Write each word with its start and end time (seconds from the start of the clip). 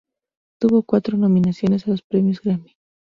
Tuvo 0.59 0.81
cuatro 0.81 1.15
nominaciones 1.15 1.85
a 1.85 1.91
los 1.91 2.01
premios 2.01 2.41
Grammy. 2.41 2.75